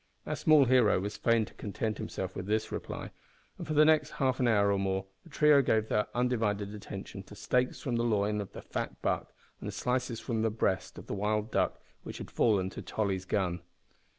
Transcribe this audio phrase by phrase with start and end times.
[0.25, 3.11] Our small hero was fain to content himself with this reply,
[3.59, 7.35] and for the next half hour or more the trio gave their undivided attention to
[7.35, 11.13] steaks from the loin of the fat buck and slices from the breast of the
[11.13, 13.61] wild duck which had fallen to Tolly's gun.